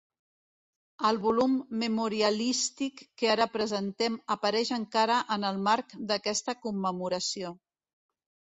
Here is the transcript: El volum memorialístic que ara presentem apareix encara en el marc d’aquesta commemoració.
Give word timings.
El 1.09 1.19
volum 1.25 1.57
memorialístic 1.81 3.03
que 3.21 3.29
ara 3.33 3.47
presentem 3.57 4.17
apareix 4.37 4.73
encara 4.79 5.19
en 5.37 5.49
el 5.51 5.63
marc 5.69 5.97
d’aquesta 6.13 6.57
commemoració. 6.67 7.55